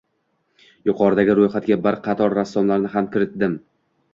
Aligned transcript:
Yuqoridagi 0.89 1.35
roʻyxatga 1.41 1.77
bir 1.83 1.99
qator 2.09 2.35
rassomlarni 2.39 2.93
ham 2.95 3.11
kiritdim 3.17 3.59